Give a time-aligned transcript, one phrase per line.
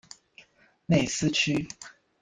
[0.87, 1.67] 内斯屈。